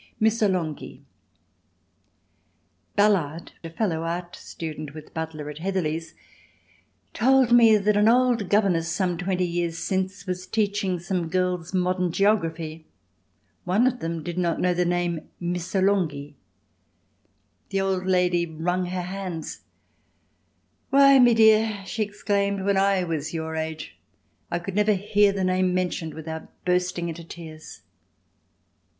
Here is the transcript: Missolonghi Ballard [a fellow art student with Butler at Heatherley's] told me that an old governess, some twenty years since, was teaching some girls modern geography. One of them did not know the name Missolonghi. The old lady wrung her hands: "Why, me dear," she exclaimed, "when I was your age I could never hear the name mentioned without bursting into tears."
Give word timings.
Missolonghi 0.19 1.03
Ballard 2.95 3.51
[a 3.63 3.69
fellow 3.69 4.01
art 4.01 4.35
student 4.35 4.95
with 4.95 5.13
Butler 5.13 5.47
at 5.51 5.59
Heatherley's] 5.59 6.15
told 7.13 7.51
me 7.51 7.77
that 7.77 7.95
an 7.95 8.07
old 8.07 8.49
governess, 8.49 8.91
some 8.91 9.15
twenty 9.19 9.45
years 9.45 9.77
since, 9.77 10.25
was 10.25 10.47
teaching 10.47 10.97
some 10.97 11.29
girls 11.29 11.71
modern 11.75 12.11
geography. 12.11 12.87
One 13.63 13.85
of 13.85 13.99
them 13.99 14.23
did 14.23 14.39
not 14.39 14.59
know 14.59 14.73
the 14.73 14.85
name 14.85 15.29
Missolonghi. 15.39 16.33
The 17.69 17.81
old 17.81 18.07
lady 18.07 18.47
wrung 18.47 18.87
her 18.87 19.03
hands: 19.03 19.61
"Why, 20.89 21.19
me 21.19 21.35
dear," 21.35 21.83
she 21.85 22.01
exclaimed, 22.01 22.63
"when 22.65 22.75
I 22.75 23.03
was 23.03 23.35
your 23.35 23.55
age 23.55 23.99
I 24.49 24.57
could 24.57 24.73
never 24.73 24.93
hear 24.93 25.31
the 25.31 25.43
name 25.43 25.75
mentioned 25.75 26.15
without 26.15 26.49
bursting 26.65 27.07
into 27.07 27.23
tears." 27.23 27.83